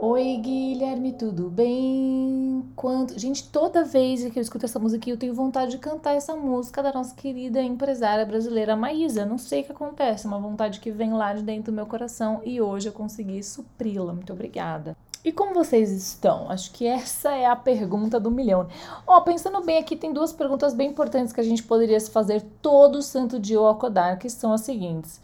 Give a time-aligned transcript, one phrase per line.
[0.00, 2.64] Oi, Guilherme, tudo bem?
[2.76, 3.18] Quanto...
[3.18, 6.80] Gente, toda vez que eu escuto essa música, eu tenho vontade de cantar essa música
[6.80, 9.26] da nossa querida empresária brasileira Maísa.
[9.26, 12.40] Não sei o que acontece, uma vontade que vem lá de dentro do meu coração
[12.44, 14.12] e hoje eu consegui supri-la.
[14.12, 14.96] Muito obrigada.
[15.24, 16.48] E como vocês estão?
[16.50, 18.68] Acho que essa é a pergunta do milhão.
[19.06, 22.40] Ó, pensando bem aqui, tem duas perguntas bem importantes que a gente poderia se fazer
[22.62, 25.20] todo santo dia ao acordar, que são as seguintes.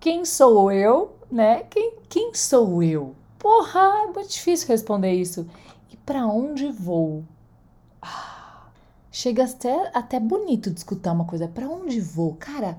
[0.00, 1.62] Quem sou eu, né?
[1.70, 3.14] Quem, quem sou eu?
[3.38, 5.48] Porra, é muito difícil responder isso.
[5.90, 7.22] E para onde vou?
[8.02, 8.66] Ah,
[9.12, 11.46] chega até, até bonito de escutar uma coisa.
[11.46, 12.34] Para onde vou?
[12.34, 12.76] Cara,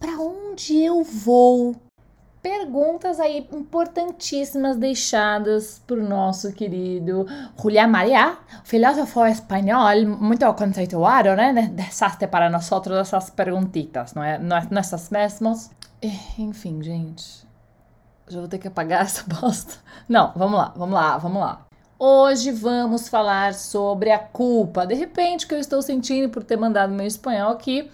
[0.00, 1.76] para onde eu vou?
[2.44, 7.26] Perguntas aí importantíssimas deixadas por nosso querido
[7.58, 11.70] Julián Maria, filósofo espanhol muito conceituado, né?
[11.72, 12.70] Deixaste para nós
[13.00, 14.38] essas perguntitas, não é?
[14.38, 15.70] Não essas mesmas?
[16.38, 17.48] Enfim, gente,
[18.28, 19.76] já vou ter que apagar essa bosta.
[20.06, 21.66] Não, vamos lá, vamos lá, vamos lá.
[21.98, 24.86] Hoje vamos falar sobre a culpa.
[24.86, 27.90] De repente, que eu estou sentindo por ter mandado meu espanhol aqui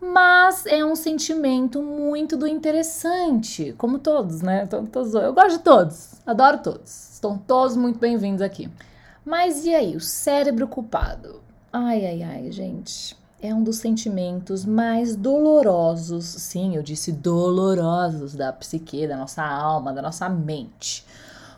[0.00, 4.66] mas é um sentimento muito do interessante, como todos, né?
[4.66, 8.70] Todos, eu gosto de todos, adoro todos, estão todos muito bem-vindos aqui.
[9.24, 11.42] Mas e aí, o cérebro culpado?
[11.72, 18.52] Ai, ai, ai, gente, é um dos sentimentos mais dolorosos, sim, eu disse dolorosos da
[18.52, 21.04] psique, da nossa alma, da nossa mente.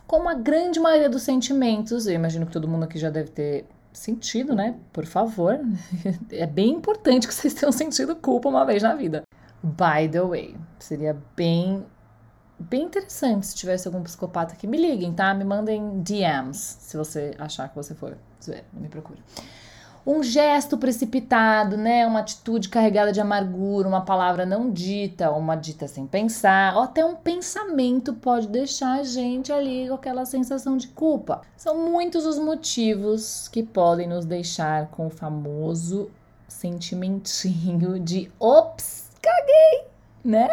[0.06, 3.66] Como a grande maioria dos sentimentos, eu imagino que todo mundo aqui já deve ter
[3.92, 4.76] sentido, né?
[4.92, 5.58] Por favor.
[6.30, 9.22] É bem importante que vocês tenham sentido culpa uma vez na vida.
[9.62, 11.84] By the way, seria bem
[12.58, 15.32] bem interessante se tivesse algum psicopata que me liguem, tá?
[15.32, 18.16] Me mandem DMs se você achar que você for.
[18.72, 19.18] Me procure
[20.06, 25.86] um gesto precipitado, né, uma atitude carregada de amargura, uma palavra não dita, uma dita
[25.86, 30.88] sem pensar, ou até um pensamento pode deixar a gente ali com aquela sensação de
[30.88, 31.42] culpa.
[31.56, 36.10] São muitos os motivos que podem nos deixar com o famoso
[36.48, 39.86] sentimentinho de ops, caguei,
[40.24, 40.48] né?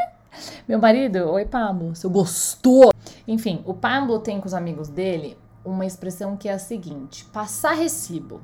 [0.67, 2.93] Meu marido, oi Pablo, seu gostou.
[3.27, 7.73] Enfim, o Pablo tem com os amigos dele uma expressão que é a seguinte: passar
[7.73, 8.41] recibo.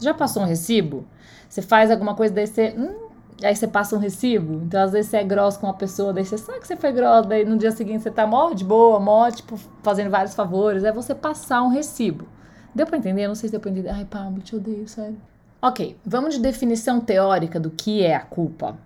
[0.00, 1.06] Já passou um recibo?
[1.48, 2.74] Você faz alguma coisa, daí você.
[2.76, 3.08] Hum,
[3.42, 4.62] aí você passa um recibo.
[4.64, 6.92] Então, às vezes, você é grosso com uma pessoa, daí você sabe que você foi
[6.92, 10.84] grosso, daí no dia seguinte você tá mó de boa, mó, tipo, fazendo vários favores.
[10.84, 12.26] É você passar um recibo.
[12.74, 13.28] Deu pra entender?
[13.28, 13.90] Não sei se deu pra entender.
[13.90, 15.16] Ai, Pablo, te odeio, sério.
[15.62, 18.76] Ok, vamos de definição teórica do que é a culpa.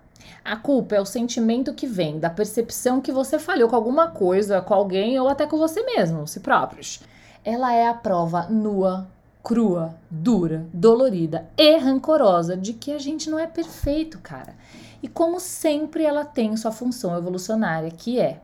[0.45, 4.61] A culpa é o sentimento que vem da percepção que você falhou com alguma coisa,
[4.61, 7.01] com alguém ou até com você mesmo, si próprios.
[7.45, 9.09] Ela é a prova nua,
[9.49, 14.55] crua, dura, dolorida e rancorosa de que a gente não é perfeito, cara.
[15.03, 18.43] E como sempre, ela tem sua função evolucionária, que é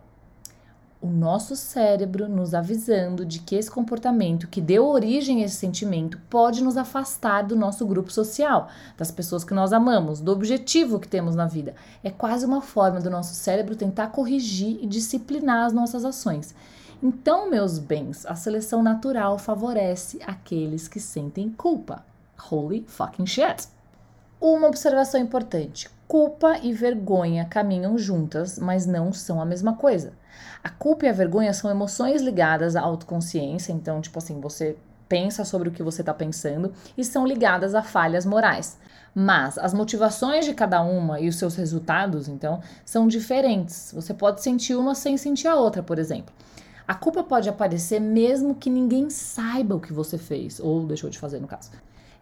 [1.03, 6.19] o nosso cérebro nos avisando de que esse comportamento que deu origem a esse sentimento
[6.31, 11.06] pode nos afastar do nosso grupo social, das pessoas que nós amamos, do objetivo que
[11.06, 11.75] temos na vida.
[12.03, 16.54] É quase uma forma do nosso cérebro tentar corrigir e disciplinar as nossas ações.
[17.06, 22.03] Então, meus bens, a seleção natural favorece aqueles que sentem culpa.
[22.50, 23.69] Holy fucking shit!
[24.41, 30.15] Uma observação importante: culpa e vergonha caminham juntas, mas não são a mesma coisa.
[30.62, 34.75] A culpa e a vergonha são emoções ligadas à autoconsciência, então, tipo assim, você
[35.06, 38.78] pensa sobre o que você está pensando e são ligadas a falhas morais.
[39.15, 43.92] Mas as motivações de cada uma e os seus resultados, então, são diferentes.
[43.94, 46.32] Você pode sentir uma sem sentir a outra, por exemplo.
[46.87, 51.19] A culpa pode aparecer mesmo que ninguém saiba o que você fez, ou deixou de
[51.19, 51.71] fazer no caso.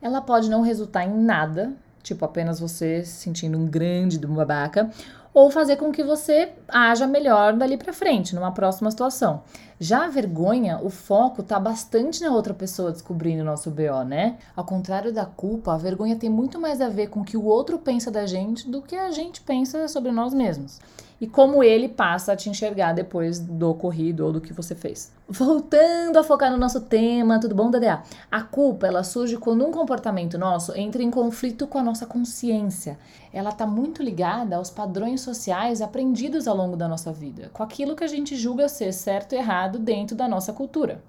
[0.00, 4.90] Ela pode não resultar em nada, tipo apenas você se sentindo um grande do babaca,
[5.34, 9.42] ou fazer com que você haja melhor dali para frente, numa próxima situação.
[9.80, 14.38] Já a vergonha, o foco tá bastante na outra pessoa descobrindo o nosso BO, né?
[14.54, 17.44] Ao contrário da culpa, a vergonha tem muito mais a ver com o que o
[17.44, 20.78] outro pensa da gente do que a gente pensa sobre nós mesmos
[21.22, 25.12] e como ele passa a te enxergar depois do ocorrido ou do que você fez.
[25.28, 28.02] Voltando a focar no nosso tema, tudo bom, Dadea?
[28.28, 32.98] A culpa, ela surge quando um comportamento nosso entra em conflito com a nossa consciência.
[33.32, 37.96] Ela está muito ligada aos padrões sociais aprendidos ao longo da nossa vida, com aquilo
[37.96, 41.02] que a gente julga ser certo e errado dentro da nossa cultura.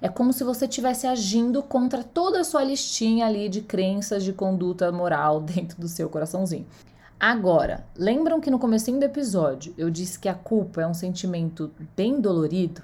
[0.00, 4.32] É como se você estivesse agindo contra toda a sua listinha ali de crenças de
[4.32, 6.66] conduta moral dentro do seu coraçãozinho.
[7.18, 11.70] Agora, lembram que no comecinho do episódio eu disse que a culpa é um sentimento
[11.96, 12.82] bem dolorido?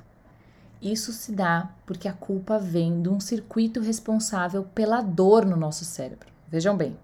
[0.80, 5.84] Isso se dá porque a culpa vem de um circuito responsável pela dor no nosso
[5.84, 6.28] cérebro.
[6.48, 6.96] Vejam bem,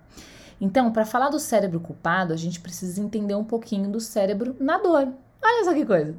[0.64, 4.78] Então, para falar do cérebro culpado, a gente precisa entender um pouquinho do cérebro na
[4.78, 5.08] dor.
[5.42, 6.14] Olha só que coisa.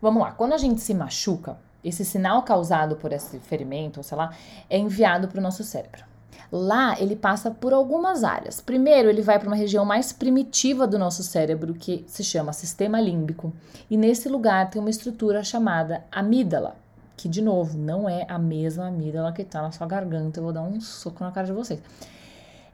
[0.00, 4.18] Vamos lá, quando a gente se machuca, esse sinal causado por esse ferimento, ou sei
[4.18, 4.34] lá,
[4.68, 6.02] é enviado para o nosso cérebro.
[6.50, 8.60] Lá ele passa por algumas áreas.
[8.60, 13.00] Primeiro, ele vai para uma região mais primitiva do nosso cérebro, que se chama sistema
[13.00, 13.52] límbico.
[13.88, 16.74] E nesse lugar tem uma estrutura chamada amígdala,
[17.16, 20.40] que de novo não é a mesma amígdala que está na sua garganta.
[20.40, 21.80] Eu vou dar um soco na cara de vocês.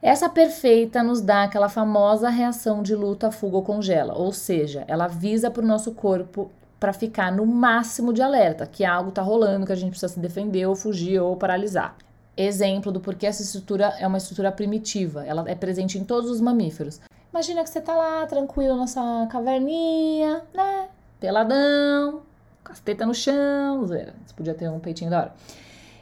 [0.01, 5.05] Essa perfeita nos dá aquela famosa reação de luta, fuga ou congela, ou seja, ela
[5.05, 6.49] avisa para o nosso corpo
[6.79, 10.19] para ficar no máximo de alerta, que algo está rolando, que a gente precisa se
[10.19, 11.97] defender ou fugir ou paralisar.
[12.37, 16.39] Exemplo do porquê essa estrutura é uma estrutura primitiva, ela é presente em todos os
[16.39, 17.01] mamíferos.
[17.33, 20.87] Imagina que você tá lá tranquilo na sua caverninha, né?
[21.19, 22.21] Peladão,
[22.63, 25.33] com as tetas no chão, você podia ter um peitinho da hora.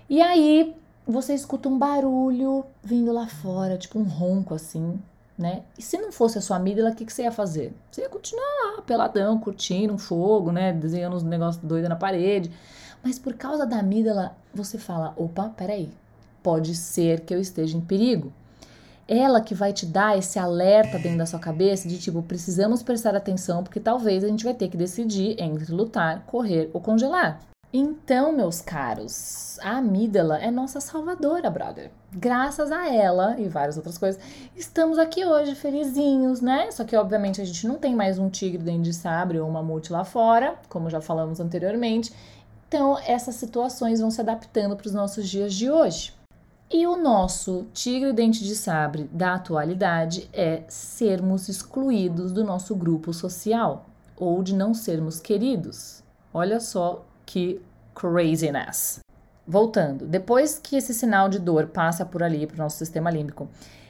[0.08, 0.76] E aí
[1.08, 5.00] você escuta um barulho vindo lá fora, tipo um ronco assim,
[5.38, 5.64] né?
[5.78, 7.74] E se não fosse a sua amígdala, o que, que você ia fazer?
[7.90, 10.74] Você ia continuar lá, peladão, curtindo um fogo, né?
[10.74, 12.52] Desenhando uns negócios doidos na parede.
[13.02, 15.90] Mas por causa da amígdala, você fala: opa, peraí,
[16.44, 18.34] pode ser que eu esteja em perigo.
[19.08, 23.16] Ela que vai te dar esse alerta dentro da sua cabeça de tipo, precisamos prestar
[23.16, 27.40] atenção porque talvez a gente vai ter que decidir entre lutar, correr ou congelar.
[27.74, 31.92] Então, meus caros, a amígdala é nossa salvadora, brother.
[32.14, 34.22] Graças a ela e várias outras coisas,
[34.56, 36.72] estamos aqui hoje felizinhos, né?
[36.72, 39.62] Só que, obviamente, a gente não tem mais um tigre dentro de sabre ou uma
[39.62, 42.14] mamute lá fora, como já falamos anteriormente.
[42.70, 46.14] Então, essas situações vão se adaptando para os nossos dias de hoje.
[46.72, 53.14] E o nosso tigre dente de sabre da atualidade é sermos excluídos do nosso grupo
[53.14, 53.86] social
[54.16, 56.04] ou de não sermos queridos.
[56.34, 57.62] Olha só que
[57.94, 59.02] craziness.
[59.46, 63.48] Voltando, depois que esse sinal de dor passa por ali para o nosso sistema límbico,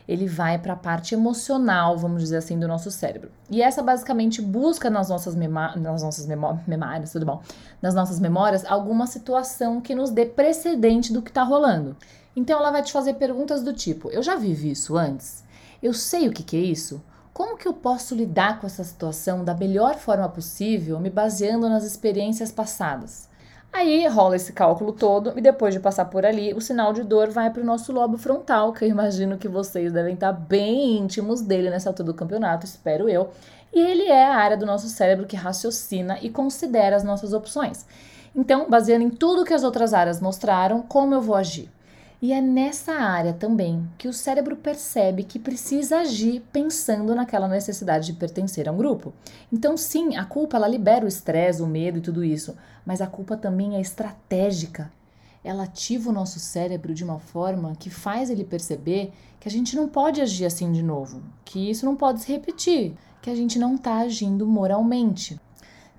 [0.08, 3.30] ele vai para a parte emocional, vamos dizer assim, do nosso cérebro.
[3.50, 7.42] E essa basicamente busca nas nossas, nas nossas memórias, tudo bom?
[7.82, 11.96] Nas nossas memórias, alguma situação que nos dê precedente do que está rolando.
[12.36, 15.44] Então ela vai te fazer perguntas do tipo: Eu já vivi isso antes?
[15.84, 17.02] Eu sei o que, que é isso?
[17.38, 21.84] Como que eu posso lidar com essa situação da melhor forma possível, me baseando nas
[21.84, 23.30] experiências passadas?
[23.72, 27.30] Aí rola esse cálculo todo e depois de passar por ali, o sinal de dor
[27.30, 31.40] vai para o nosso lobo frontal, que eu imagino que vocês devem estar bem íntimos
[31.40, 33.30] dele nessa altura do campeonato, espero eu.
[33.72, 37.86] E ele é a área do nosso cérebro que raciocina e considera as nossas opções.
[38.36, 41.70] Então, baseando em tudo que as outras áreas mostraram, como eu vou agir?
[42.20, 48.08] E é nessa área também que o cérebro percebe que precisa agir pensando naquela necessidade
[48.08, 49.14] de pertencer a um grupo.
[49.54, 53.08] Então, sim, a culpa ela libera o estresse, o medo e tudo isso, mas a
[53.08, 54.92] culpa também é estratégica.
[55.44, 59.76] Ela ativa o nosso cérebro de uma forma que faz ele perceber que a gente
[59.76, 63.60] não pode agir assim de novo, que isso não pode se repetir, que a gente
[63.60, 65.40] não está agindo moralmente.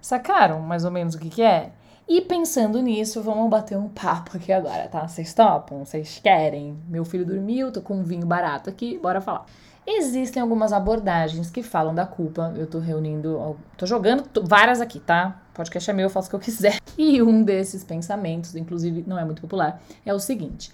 [0.01, 1.71] Sacaram mais ou menos o que, que é?
[2.09, 5.07] E pensando nisso, vamos bater um papo aqui agora, tá?
[5.07, 5.85] Vocês topam?
[5.85, 6.75] Vocês querem?
[6.89, 9.45] Meu filho dormiu, tô com um vinho barato aqui, bora falar.
[9.87, 12.55] Existem algumas abordagens que falam da culpa.
[12.57, 15.43] Eu tô reunindo, tô jogando várias aqui, tá?
[15.53, 16.79] Podcast é meu, eu faço o que eu quiser.
[16.97, 20.73] E um desses pensamentos, inclusive não é muito popular, é o seguinte: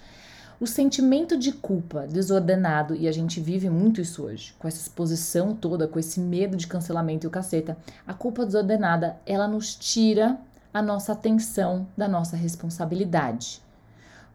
[0.57, 5.53] o sentimento de culpa desordenado, e a gente vive muito isso hoje, com essa exposição
[5.53, 7.77] toda, com esse medo de cancelamento e o caceta,
[8.07, 10.39] a culpa desordenada, ela nos tira
[10.75, 13.61] a nossa atenção da nossa responsabilidade.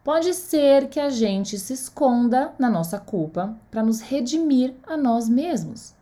[0.03, 5.29] Pode ser que a gente se esconda na nossa culpa para nos redimir a nós
[5.29, 5.93] mesmos,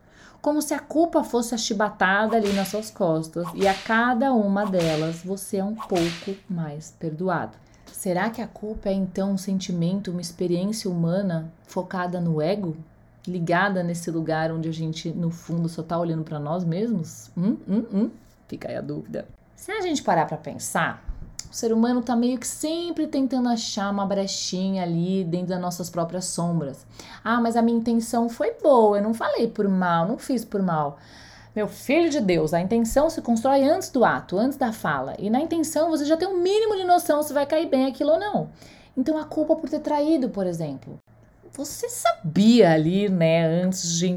[0.42, 5.22] como se a culpa fosse achibatada ali nas suas costas e a cada uma delas
[5.26, 7.58] você é um pouco mais perdoado.
[7.92, 12.78] Será que a culpa é então um sentimento, uma experiência humana focada no ego?
[13.28, 17.30] Ligada nesse lugar onde a gente, no fundo, só está olhando para nós mesmos?
[17.36, 18.10] Hum, hum, hum.
[18.48, 19.28] Fica aí a dúvida.
[19.60, 21.04] Se a gente parar para pensar,
[21.52, 25.90] o ser humano está meio que sempre tentando achar uma brechinha ali dentro das nossas
[25.90, 26.88] próprias sombras.
[27.22, 30.64] Ah, mas a minha intenção foi boa, eu não falei por mal, não fiz por
[30.64, 30.98] mal.
[31.54, 35.14] Meu filho de Deus, a intenção se constrói antes do ato, antes da fala.
[35.20, 38.12] E na intenção você já tem um mínimo de noção se vai cair bem aquilo
[38.12, 38.50] ou não.
[38.96, 40.98] Então a culpa por ter traído, por exemplo.
[41.52, 44.08] Você sabia ali, né, antes de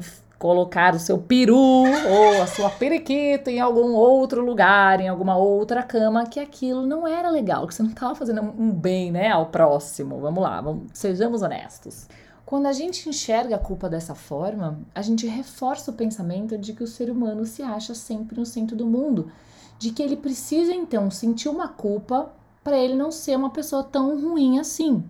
[0.43, 5.85] colocar o seu peru ou a sua periquita em algum outro lugar, em alguma outra
[5.85, 9.47] cama, que aquilo não era legal, que você não estava fazendo um bem, né, ao
[9.47, 10.19] próximo.
[10.19, 12.09] Vamos lá, vamos, sejamos honestos.
[12.45, 16.83] Quando a gente enxerga a culpa dessa forma, a gente reforça o pensamento de que
[16.83, 19.31] o ser humano se acha sempre no centro do mundo,
[19.79, 22.33] de que ele precisa então sentir uma culpa
[22.65, 25.05] para ele não ser uma pessoa tão ruim assim.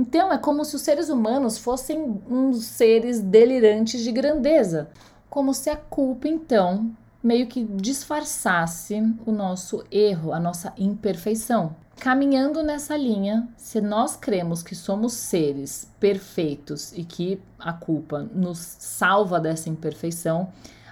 [0.00, 4.88] Então é como se os seres humanos fossem uns seres delirantes de grandeza,
[5.28, 6.90] como se a culpa então
[7.22, 8.94] meio que disfarçasse
[9.26, 11.76] o nosso erro, a nossa imperfeição.
[11.98, 18.56] Caminhando nessa linha, se nós cremos que somos seres perfeitos e que a culpa nos
[18.58, 20.50] salva dessa imperfeição,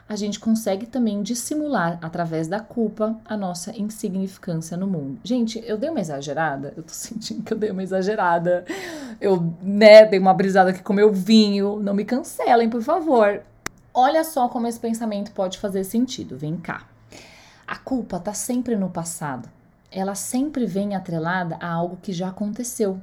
[0.09, 5.21] a gente consegue também dissimular através da culpa a nossa insignificância no mundo.
[5.23, 8.65] Gente, eu dei uma exagerada, eu tô sentindo que eu dei uma exagerada.
[9.21, 11.79] Eu, né, dei uma brisada aqui com meu vinho.
[11.81, 13.43] Não me cancelem, por favor.
[13.93, 16.37] Olha só como esse pensamento pode fazer sentido.
[16.37, 16.87] Vem cá.
[17.67, 19.49] A culpa tá sempre no passado
[19.91, 23.01] ela sempre vem atrelada a algo que já aconteceu.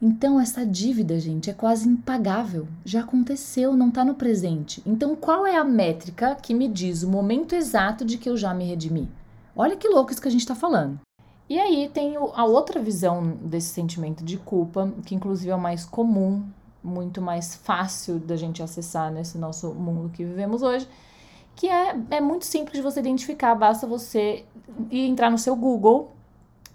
[0.00, 2.68] Então, essa dívida, gente, é quase impagável.
[2.84, 4.82] Já aconteceu, não está no presente.
[4.84, 8.52] Então, qual é a métrica que me diz o momento exato de que eu já
[8.52, 9.08] me redimi?
[9.54, 11.00] Olha que louco isso que a gente está falando.
[11.48, 15.84] E aí tem a outra visão desse sentimento de culpa, que inclusive é o mais
[15.84, 16.44] comum,
[16.82, 20.88] muito mais fácil da gente acessar nesse nosso mundo que vivemos hoje,
[21.54, 24.44] que é, é muito simples de você identificar, basta você
[24.90, 26.15] ir entrar no seu Google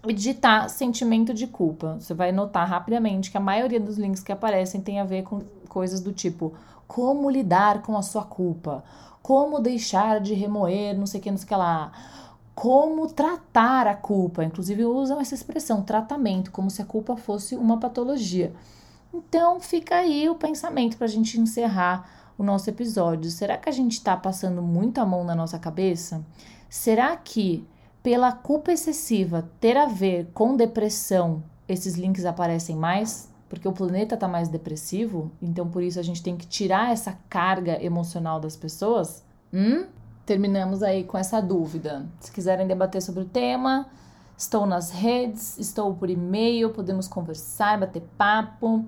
[0.07, 1.97] e digitar sentimento de culpa.
[1.99, 5.41] Você vai notar rapidamente que a maioria dos links que aparecem tem a ver com
[5.67, 6.53] coisas do tipo
[6.87, 8.83] como lidar com a sua culpa,
[9.21, 11.91] como deixar de remoer, não sei o que, não sei o que lá,
[12.53, 14.43] como tratar a culpa.
[14.43, 18.53] Inclusive usam essa expressão, tratamento, como se a culpa fosse uma patologia.
[19.13, 23.31] Então fica aí o pensamento para a gente encerrar o nosso episódio.
[23.31, 26.25] Será que a gente está passando muito a mão na nossa cabeça?
[26.69, 27.65] Será que
[28.03, 34.15] pela culpa excessiva ter a ver com depressão, esses links aparecem mais, porque o planeta
[34.15, 38.55] está mais depressivo, então por isso a gente tem que tirar essa carga emocional das
[38.55, 39.23] pessoas?
[39.53, 39.85] Hum?
[40.25, 42.05] Terminamos aí com essa dúvida.
[42.19, 43.87] Se quiserem debater sobre o tema,
[44.37, 48.85] estou nas redes, estou por e-mail, podemos conversar, bater papo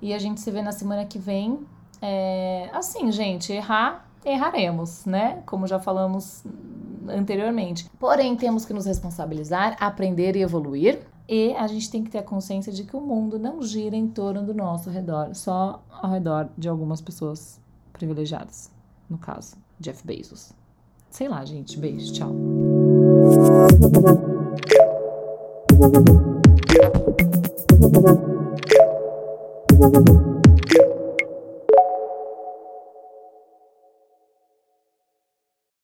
[0.00, 1.66] e a gente se vê na semana que vem.
[2.00, 5.42] É, assim, gente, errar, erraremos, né?
[5.46, 6.44] Como já falamos
[7.08, 7.90] anteriormente.
[7.98, 11.00] Porém, temos que nos responsabilizar, aprender e evoluir.
[11.28, 14.08] E a gente tem que ter a consciência de que o mundo não gira em
[14.08, 17.60] torno do nosso redor, só ao redor de algumas pessoas
[17.92, 18.70] privilegiadas.
[19.08, 20.52] No caso, Jeff Bezos.
[21.10, 21.78] Sei lá, gente.
[21.78, 22.32] Beijo, tchau.